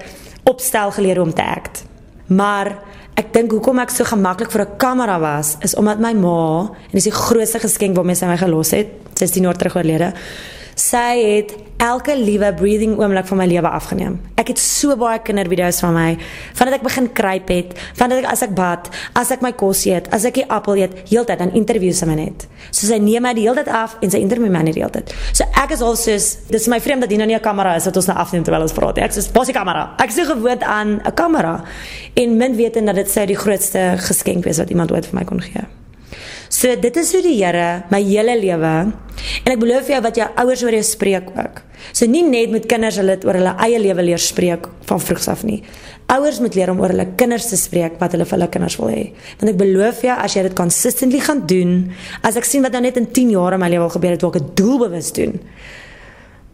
[0.51, 1.85] opstel geleer om te act.
[2.27, 2.73] Maar
[3.15, 6.91] ek dink hoekom ek so gemaklik vir 'n kamera was, is omdat my ma, en
[6.91, 10.11] dis die grootste geskenk waarmee sy my gelos het, 16 jaar terug oorlede.
[10.75, 14.15] Sy het elke liewe breathing oomblik van my lewe afgeneem.
[14.39, 16.07] Ek het so baie kindervideo's van my,
[16.57, 20.07] vandat ek begin kruip het, vandat ek as ek bad, as ek my kos eet,
[20.15, 22.47] as ek 'n appel eet, heeltyd dan interviews sy my net.
[22.71, 24.91] So sy neem my die hele tyd af en sy interview my net die hele
[24.91, 25.13] tyd.
[25.33, 27.85] So ek is al soos dis my vreemd dat hier nou nie 'n kamera is
[27.85, 28.97] wat ons nou afneem terwyl ons praat.
[28.97, 29.95] Ek sê pas die kamera.
[29.99, 31.63] Ek is so gewoond aan 'n kamera
[32.15, 35.25] en min weet dat dit sy die grootste geskenk is wat iemand ooit vir my
[35.25, 35.82] kon gee.
[36.53, 38.73] So dit is hoe die Here my hele lewe
[39.43, 41.61] en ek belowe jou wat jou ouers oor jou spreek ook.
[41.95, 45.41] So nie net met kinders hulle oor hulle eie lewe leer spreek van vroegs af
[45.47, 45.63] nie.
[46.13, 48.91] Ouers moet leer om oor hulle kinders te spreek wat hulle vir hulle kinders wil
[48.93, 49.03] hê.
[49.39, 51.73] Want ek belowe jou as jy dit consistently gaan doen,
[52.21, 54.25] as ek sien wat nou net in 10 jaar in my lewe al gebeur het,
[54.25, 55.39] wil ek doelbewus doen.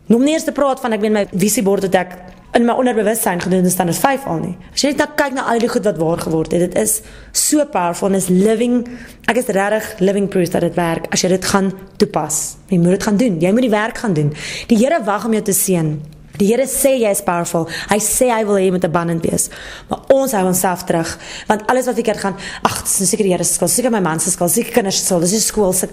[0.10, 2.16] Noem nie eers te praat van ek weet my visiebord het ek
[2.58, 4.56] in my onderbewussyn gedoen en staan dit 5 al nie.
[4.74, 7.00] As jy net nou kyk na al die goed wat waar geword het, dit is
[7.32, 8.82] so powerful en is living
[9.30, 12.40] ek is regtig living proof dat dit werk as jy dit gaan toepas.
[12.70, 13.42] Jy moet dit gaan doen.
[13.42, 14.34] Jy moet die werk gaan doen.
[14.72, 15.94] Die Here wag om jou te seën.
[16.40, 17.68] Die Here sê jy is powerful.
[17.92, 19.50] Hy sê hy wil hê jy moet abundant wees.
[19.90, 21.12] Maar ons hou onsself terug
[21.50, 24.22] want alles wat verkeerd gaan, ag, dis seker die Here se skuld, seker my man
[24.24, 25.90] se skuld, seker kinders se skuld, dis die skool se.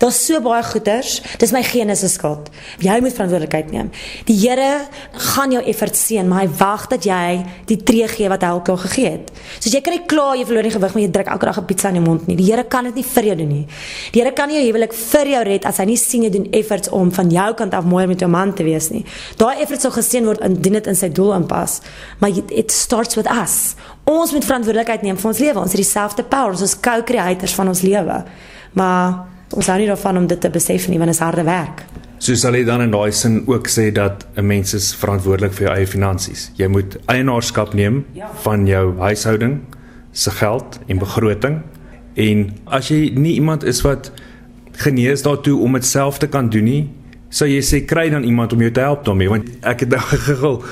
[0.00, 1.18] Daar's so baie goeters.
[1.40, 2.50] Dis my gene se skuld.
[2.84, 3.92] Jy moet verantwoordelikheid neem.
[4.28, 4.84] Die Here
[5.32, 7.38] gaan jou effort seën, maar hy wag dat jy
[7.70, 9.32] die tree gee wat hy al klaar gegee het.
[9.58, 11.66] Soos jy kan nie kla jy verloor die gewig, maar jy druk elke dag 'n
[11.66, 12.36] pizza in jou mond nie.
[12.36, 13.66] Die Here kan dit nie vir jou doen nie.
[14.12, 16.46] Die Here kan nie jou huwelik vir jou red as hy nie sien jy doen
[16.52, 19.04] efforts om van jou kant af mooi met jou man te wees nie.
[19.36, 21.78] Daai effort dit sal geseën word indien dit in sy doel inpas.
[22.18, 23.74] Maar it starts with us.
[24.04, 25.62] Ons moet verantwoordelikheid neem vir ons lewe.
[25.62, 28.22] Ons het dieselfde power, ons is co-creators van ons lewe.
[28.78, 29.24] Maar
[29.56, 31.84] Ons hou nie daarvan om dit te besef nie want dit is harde werk.
[32.18, 35.66] So sal jy dan in daai sin ook sê dat 'n mens is verantwoordelik vir
[35.66, 36.50] jou eie finansies.
[36.56, 38.28] Jy moet eienaarskap neem ja.
[38.42, 39.60] van jou huishouding
[40.12, 41.62] se geld en begroting.
[42.14, 44.12] En as jy nie iemand is wat
[44.72, 46.90] genees daartoe om dit self te kan doen nie,
[47.28, 50.00] sou jy sê kry dan iemand om jou te help daarmee want ek het nou
[50.28, 50.62] gegil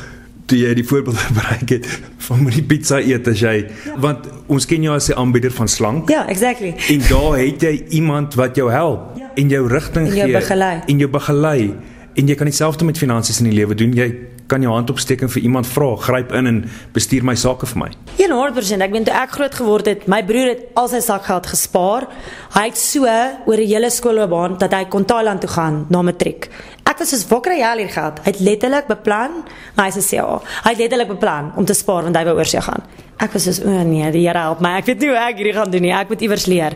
[0.46, 1.88] toe jy die voorbeeld gebruik het
[2.28, 3.96] van met die pizza eet as jy ja.
[4.02, 6.08] want ons ken jou as 'n aanbieder van slank.
[6.08, 6.74] Ja, exactly.
[6.88, 9.30] En daar het jy iemand wat jou help ja.
[9.34, 10.80] en jou rigting gee en jou begelei.
[10.86, 11.74] En jou begelei.
[12.14, 13.92] En jy kan dieselfde met finansies in die lewe doen.
[13.92, 14.14] Jy
[14.46, 16.58] kan jou hand opsteek en vir iemand vra, gryp in en
[16.94, 17.90] bestuur my sake vir my.
[18.18, 18.84] 100%.
[18.84, 22.06] Ek weet toe ek groot geword het, my broer het al sy sakgeld gespaar.
[22.54, 26.50] Hy het so oor 'n hele skoolloopbaan dat hy kon Thailand toe gaan na matriek.
[26.84, 30.00] Ek was soos, "Waar kry jy al hier geld?" Hy het letterlik beplan, maar hy
[30.00, 32.82] sê ja, hy het letterlik beplan om te spaar want hy wou oorsee gaan.
[33.18, 34.76] Ek was soos, "O nee, die Here help my.
[34.76, 35.92] Ek weet nie hoe ek hierdie gaan doen nie.
[35.92, 36.72] Ek moet iewers leer."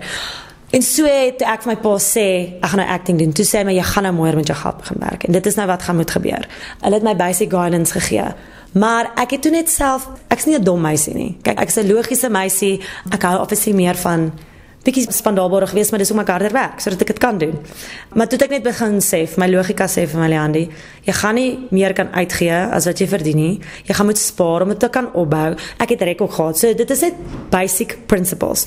[0.71, 2.27] En so het ek vir my pa sê,
[2.63, 3.33] ek gaan nou acting doen.
[3.35, 5.25] Toe sê hy my jy gaan nou mooier met jou geld begin werk.
[5.27, 6.47] En dit is nou wat gaan moet gebeur.
[6.85, 8.29] Hulle het my basic guidance gegee.
[8.79, 11.37] Maar ek het toe net self, ek's nie 'n dom meisie nie.
[11.43, 12.81] Kyk, ek's 'n logiese meisie.
[13.11, 14.33] Ek hou obviously meer van
[14.85, 17.57] bietjie spandabel geweest, maar dis ook my harder werk sodat ek dit kan doen.
[18.17, 20.63] Maar toe ek net begin sê, my logika sê vir my Leandi,
[21.05, 23.55] jy gaan nie meer kan uitgee as wat jy verdien nie.
[23.89, 25.53] Jy gaan moet spaar om dit te kan opbou.
[25.79, 26.61] Ek het rek ook gehad.
[26.61, 27.19] So dit is net
[27.53, 28.67] basic principles.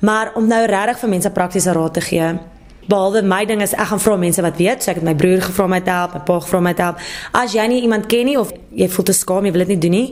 [0.00, 2.32] Maar om nou regtig vir mense praktiese raad te gee,
[2.82, 5.38] Behalwe my ding is ek gaan vra mense wat weet, so ek het my broer
[5.44, 7.04] gevra om my te help, my pa gevra om my te help.
[7.38, 9.82] As jy nie iemand ken nie of jy voel te skaam, jy wil dit nie
[9.84, 10.08] doen nie,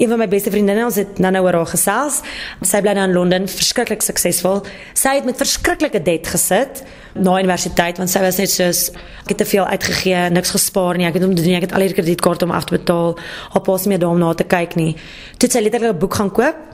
[0.00, 2.22] een van my beste vriendinne, ons het nou nou oor haar gesels.
[2.64, 4.62] Sy bly nou in Londen, verskriklik suksesvol.
[4.96, 6.80] Sy het met verskriklike debt gesit
[7.12, 8.82] na universiteit want sy was net soos
[9.24, 11.08] ek het te veel uitgegee, niks gespaar nie.
[11.10, 13.18] Ek het om te doen, ek het al hierdie kredietkaarte om af te betaal.
[13.52, 14.94] Haar pa se meer daarom na te kyk nie.
[15.36, 16.68] Toe sy letterlik 'n boek gaan koop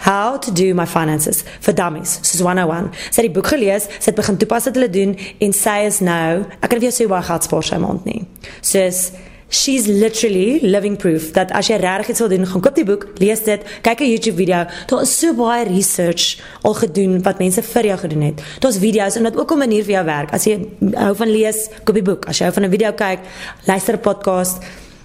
[0.00, 2.18] How to do my finances for dummies.
[2.22, 2.88] Soos 101.
[3.10, 6.00] Sy het die boek gelees, sy het begin toepas wat hulle doen en sy is
[6.00, 8.22] nou, ek kan vir jou sê hoe baie geld spaar sy maand nie.
[8.64, 9.10] Soos
[9.50, 13.06] she's literally living proof dat as jy regtig iets wil doen, gaan koop die boek,
[13.18, 14.64] lees dit, kyk 'n YouTube video.
[14.86, 18.42] Daar is so baie research al gedoen wat mense vir jou gedoen het.
[18.60, 20.32] Daar's video's en dit ook 'n manier vir jou werk.
[20.32, 22.26] As jy hou van lees, koop die boek.
[22.26, 23.18] As jy hou van 'n video kyk,
[23.66, 24.58] luister 'n podcast.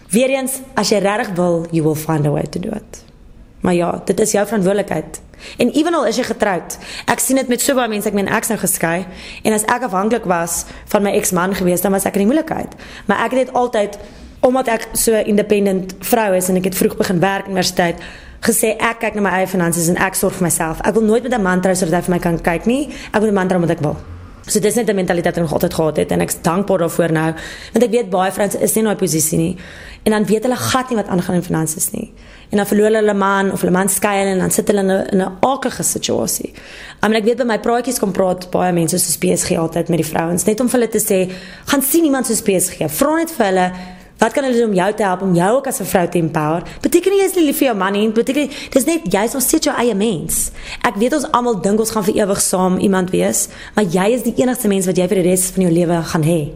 [0.09, 3.03] Weereens, as jy regtig wil, you will find a way to do it.
[3.61, 5.21] Maar ja, dit is jou verantwoordelikheid.
[5.57, 6.77] En ewenal is jy getroud.
[7.05, 9.05] Ek sien dit met so baie mense, ek meen ek's nou geskei
[9.43, 12.75] en as ek afhanklik was van my eksman gewees, dan was ek in die moeilikheid.
[13.05, 13.97] Maar ek het dit altyd
[14.39, 18.01] omdat ek so independent vrou is en ek het vroeg begin werk universiteit
[18.45, 20.81] gesê ek kyk na my eie finansies en ek sorg vir myself.
[20.85, 22.89] Ek wil nooit met 'n man trou sodat hy vir my kan kyk nie.
[23.13, 23.97] Ek wil 'n man trou omdat ek wil.
[24.47, 27.33] So dis net 'n mentaliteit wat ek altyd gehad het en ek's dankbaar daarvoor nou
[27.73, 29.57] want ek weet baie vrouens is nie in daai posisie nie
[30.03, 32.13] en dan weet hulle gat nie wat aangaan in finansies nie.
[32.51, 34.91] En dan verloor hulle hulle man of hulle man skei en dan sit hulle in
[34.91, 36.53] 'n in 'n akelige situasie.
[37.03, 39.97] I mean ek weet by my praatjies kom praat baie mense soos PSG altyd met
[39.97, 41.31] die vrouens net om vir hulle te sê
[41.65, 42.87] gaan sien iemand soos PSG.
[42.87, 43.71] Vra net vir hulle
[44.17, 46.17] Wat kan hulle doen om jou te help om jou ook as 'n vrou te
[46.17, 46.63] empower?
[46.81, 49.33] Beteken nie jy is nie lief vir jou man nie, beteken dis net jy is
[49.33, 50.51] nog steeds jou eie mens.
[50.81, 54.23] Ek weet ons almal dink ons gaan vir ewig saam iemand wees, maar jy is
[54.23, 56.51] die enigste mens wat jy vir die res van jou lewe gaan hê.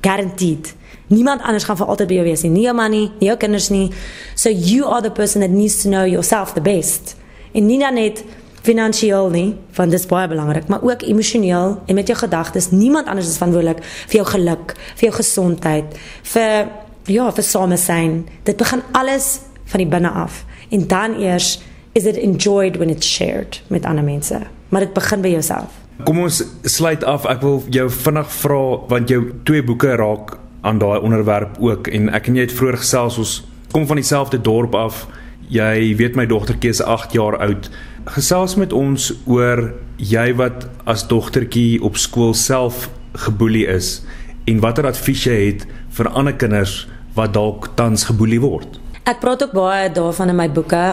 [0.00, 0.74] Guaranteed.
[1.06, 3.36] Niemand anders gaan vir altyd by jou wees nie, nie jou man nie, nie jou
[3.36, 3.90] kinders nie.
[4.34, 7.16] So you are the person that needs to know yourself the best.
[7.52, 8.24] En nie net
[8.66, 12.70] finansiëel nie, want dit is baie belangrik, maar ook emosioneel en met jou gedagtes.
[12.70, 15.84] Niemand anders is verantwoordelik vir jou geluk, vir jou gesondheid,
[16.22, 16.66] vir
[17.06, 18.20] ja, vir samesyn.
[18.46, 19.40] Dit begin alles
[19.70, 20.44] van die binne af.
[20.68, 21.56] En dan eers
[21.92, 24.40] is it enjoyed when it's shared met ander mense.
[24.68, 25.70] Maar dit begin by jouself.
[26.04, 27.24] Kom ons sluit af.
[27.24, 32.10] Ek wil jou vinnig vra want jou twee boeke raak aan daai onderwerp ook en
[32.14, 33.34] ek en jy het vroeër gesels ons
[33.72, 35.06] kom van dieselfde dorp af.
[35.48, 37.70] Jy weet my dogtertjie is 8 jaar oud.
[38.16, 44.02] Gesels met ons oor jy wat as dogtertjie op skool self geboelie is
[44.46, 45.64] en watter advies jy het
[45.96, 46.84] vir ander kinders
[47.16, 48.78] wat dalk tans geboelie word.
[49.06, 50.84] Ek praat ook baie daarvan in my boeke.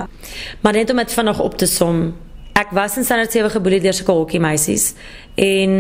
[0.62, 2.06] Maar net om dit vinnig op te som.
[2.54, 4.94] Ek was in standaard 7 geboelie deur sulke hokkie meisies
[5.42, 5.72] en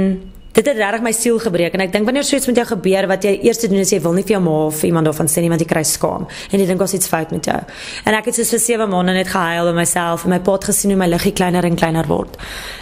[0.54, 3.08] dit het regtig my siel gebreek en ek dink wanneer so iets met jou gebeur
[3.10, 5.42] wat jy eers doen is jy wil nie vir jou ma of iemand daarvan sê
[5.42, 7.58] nie want jy kry skaam en jy dink ons iets fout met jou.
[8.06, 10.70] En ek het soos vir 7 maande net gehuil oor myself en my pa het
[10.70, 12.38] gesien hoe my liggie kleiner en kleiner word.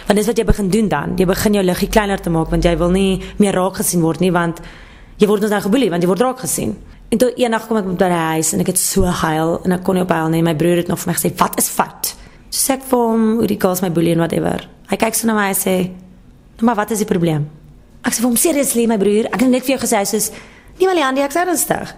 [0.08, 1.16] Want dis wat jy begin doen dan.
[1.20, 4.24] Jy begin jou liggie kleiner te maak want jy wil nie meer raak gesien word
[4.24, 4.64] nie want
[5.20, 6.76] jy word ons nou geboelie want jy word raak gesien.
[7.12, 9.82] En toe eendag kom ek by die huis en ek het so gehuil en ek
[9.84, 10.40] kon nie ophuil nie.
[10.44, 12.14] My broer het nog vir my gesê, "Wat is fout?"
[12.48, 15.26] So sê ek vir hom, "Hoe die girls my bully en whatever." Hy kyk so
[15.26, 15.90] na my en sê,
[16.56, 17.50] nou, "Maar wat is die probleem?"
[18.02, 20.30] Ek sê vir hom, "Seriously, my broer, ek het net vir jou gesê soos,
[20.78, 21.94] "Nie maar Leandie, ek sê ernstig.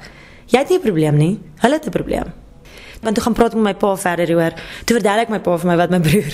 [0.48, 1.40] Jy het nie 'n probleem nie.
[1.59, 2.33] Hulle het 'n probleem."
[3.03, 4.53] Want toe gaan praat met my pa verder oor.
[4.85, 6.33] Toe verduidelik my pa vir my wat my broer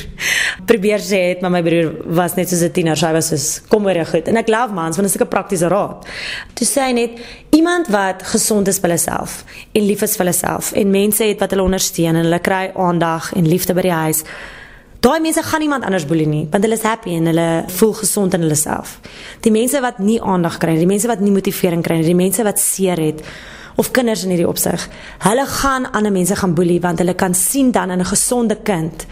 [0.66, 3.60] probeer sê het, maar my broer was net soos 'n tiener, so hy was soos
[3.68, 4.28] kom weer goed.
[4.28, 6.06] En ek love mans want dit is 'n praktiese raad.
[6.54, 7.10] Toe sê hy net
[7.50, 11.50] iemand wat gesond is vir hulself en lief is vir hulself en mense het wat
[11.50, 14.22] hulle ondersteun en hulle kry aandag en liefde by die huis.
[15.00, 18.34] Daai mense gaan niemand anders boelie nie, want hulle is happy en hulle voel gesond
[18.34, 19.00] in hulle self.
[19.40, 22.14] Die mense wat nie aandag kry nie, die mense wat nie motivering kry nie, die
[22.14, 23.22] mense wat seer het,
[23.80, 24.88] of kinders in hierdie opsig.
[25.24, 29.06] Hulle gaan ander mense gaan boelie want hulle kan sien dan in 'n gesonde kind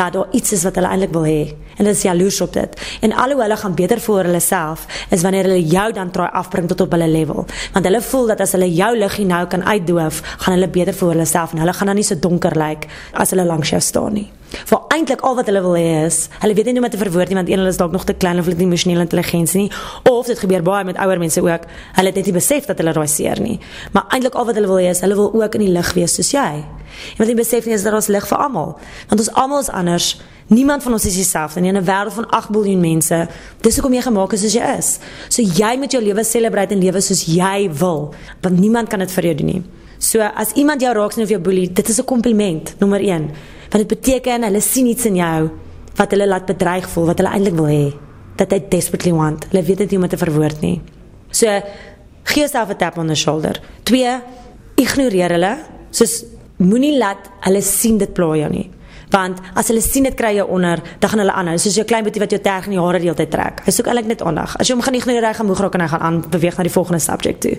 [0.00, 1.40] dat daar iets is wat hulle eintlik wil hê
[1.80, 2.80] en hulle is jaloers op dit.
[3.00, 6.28] En al hoe hulle gaan beter vir hulle self is wanneer hulle jou dan try
[6.42, 7.46] afbring tot op hulle level.
[7.72, 11.14] Want hulle voel dat as hulle jou liggie nou kan uitdoof, gaan hulle beter vir
[11.14, 14.18] hulle self en hulle gaan dan nie so donker lyk as hulle langs jou staan
[14.20, 14.28] nie.
[14.50, 17.00] Vir eintlik al wat hulle wil hê is, hulle weet nie hoe om dit te
[17.00, 19.06] verwoord nie want een hulle is dalk nog te klein of hulle het nie emosionele
[19.06, 19.70] intelligensie nie
[20.10, 21.68] of dit gebeur baie met ouer mense ook.
[21.96, 23.60] Hulle het net nie besef dat hulle daai seer nie.
[23.94, 26.18] Maar eintlik al wat hulle wil hê is, hulle wil ook in die lig wees
[26.18, 26.50] soos jy.
[27.14, 28.74] En wat jy besef nie is dat ons lig vir almal.
[29.12, 30.10] Want ons almal is anders.
[30.50, 31.70] Niemand van ons is dieselfde nie.
[31.70, 33.28] In 'n wêreld van 8 miljard mense,
[33.60, 34.98] dis hoekom jy gemaak is soos jy is.
[35.28, 39.10] So jy moet jou lewe celebrate en lewe soos jy wil, want niemand kan dit
[39.10, 39.62] vir jou doen nie.
[39.98, 43.30] So as iemand jou raak sien of jou boelie, dit is 'n kompliment, nommer 1.
[43.70, 45.50] Want dit beteken hulle sien iets in jou
[45.96, 47.94] wat hulle laat bedreig voel, wat hulle eintlik wil hê.
[48.36, 49.46] Dat hy desperately want.
[49.50, 50.80] Hulle weet dit nie hoe om te verwoord nie.
[51.30, 51.46] So
[52.24, 53.60] gee jouself 'n tap on the shoulder.
[53.84, 54.20] 2.
[54.74, 55.58] Ignoreer hulle.
[55.90, 56.24] Soos
[56.56, 58.70] moenie laat hulle sien dit pla jou nie.
[59.10, 61.56] Want as hulle sien dit kry jou onder, dan gaan hulle aanhou.
[61.58, 63.64] Soos jou klein boetie wat jou terg in die hare die hele tyd trek.
[63.66, 64.54] Hy soek eintlik net aandag.
[64.56, 66.72] As jy hom gaan ignoreer, gaan moeg raak en hy gaan aan beweeg na die
[66.72, 67.56] volgende subject toe.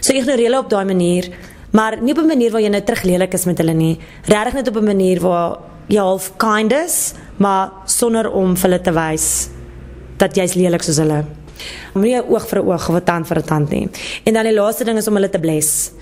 [0.00, 1.28] So ignoreer hulle op daai manier,
[1.76, 3.98] maar nie op 'n manier waar jy nou teruglelik is met hulle nie.
[4.24, 8.80] Regtig net op 'n manier waar jy half kind is, maar sonder om vir hulle
[8.80, 9.48] te wys
[10.16, 11.24] dat jy's lelik soos hulle.
[11.94, 13.88] Moenie oog vir 'n oog of 'n tand vir 'n tand nie.
[14.24, 15.92] En dan die laaste ding is om hulle te bless.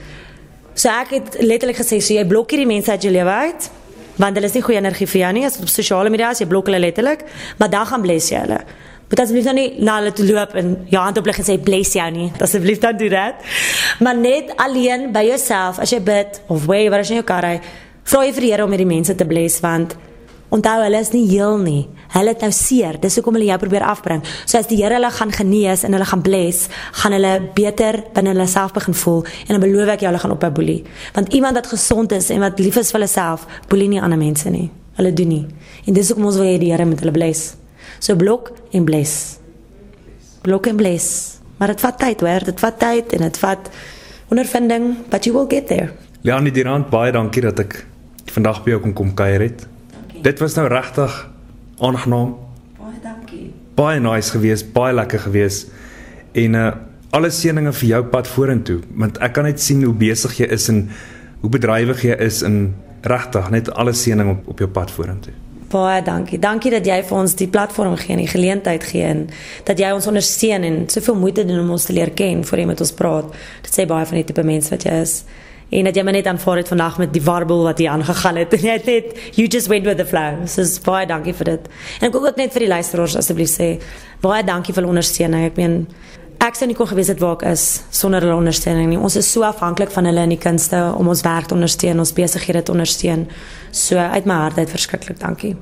[0.74, 3.70] So ek het letterlik gesê so jy blok hierdie mense uit jou lewe uit
[4.16, 6.48] want hulle is nie goeie energie vir jou nie as op sosiale media as jy
[6.50, 7.24] blok hulle letterlik
[7.58, 8.60] maar dan gaan bless jy hulle.
[9.10, 11.92] Moet asseblief nou nie na hulle toe loop en jou hand oplig en sê bless
[11.94, 12.30] jou nie.
[12.44, 13.52] Asseblief dan doen dit.
[14.00, 17.44] Maar net alleen by jouself as jy bid of way waar as jy jou kar
[17.44, 17.58] ry,
[18.04, 19.94] vra jy vir die Here om hierdie mense te bless want
[20.54, 21.80] Onthou hulle is nie heel nie.
[22.14, 22.94] Hulle het nou seer.
[23.02, 24.20] Dis hoekom hulle jou probeer afbring.
[24.46, 26.68] So as die Here hulle gaan genees en hulle gaan bless,
[27.00, 30.34] gaan hulle beter binne hulle self begin voel en dan beloof ek jou hulle gaan
[30.36, 30.84] ophou boelie.
[31.16, 34.20] Want iemand wat gesond is en wat lief is vir hulle self, boelie nie ander
[34.20, 34.68] mense nie.
[35.00, 35.42] Hulle doen nie.
[35.88, 37.56] En dis hoekom ons wil hê die Here moet hulle bless.
[37.98, 39.40] So blok en bless.
[40.46, 41.40] Blok en bless.
[41.58, 42.46] Maar dit vat tyd, hoor.
[42.46, 43.70] Dit vat tyd en dit vat
[44.30, 45.90] ondervinding, but you will get there.
[46.22, 47.80] Leonie Durant, baie dankie dat ek
[48.30, 49.70] vandag by jou kon kom kuier het
[50.24, 51.30] dit was nou regtig
[51.78, 52.34] aangenaam.
[52.78, 53.52] Baie dankie.
[53.74, 55.70] Baie nice geweest, baie lekker geweest.
[56.32, 56.72] En uh
[57.14, 60.64] alle seëninge vir jou pad vorentoe, want ek kan net sien hoe besig jy is
[60.72, 60.80] en
[61.44, 62.56] hoe bedrywig jy is en
[63.06, 65.30] regtig net alle seëning op op jou pad vorentoe.
[65.70, 66.40] Baie dankie.
[66.42, 69.22] Dankie dat jy vir ons die platform gee en die geleentheid gee en
[69.68, 72.66] dat jy ons ondersteun en soveel moeite doen om ons te leer ken voor jy
[72.72, 73.30] met ons praat.
[73.62, 75.20] Dit sê baie van die tipe mens wat jy is
[75.74, 78.54] en dat jy maar net aanvaar het vandag met die warbel wat hier aangegaan het
[78.56, 80.46] en jy het net you just went with the flow.
[80.46, 81.70] So baie dankie vir dit.
[82.00, 83.74] En ek wil ook net vir die luisteraars asseblief sê
[84.24, 85.48] baie dankie vir hulle ondersteuning.
[85.50, 85.84] Ek meen
[86.44, 89.00] ek sou nie kon gewees het waar ek is sonder hulle ondersteuning nie.
[89.00, 92.16] Ons is so afhanklik van hulle in die kunste om ons werk te ondersteun, ons
[92.16, 93.28] besighede te ondersteun.
[93.72, 95.56] So uit my hart uit verskriklik dankie.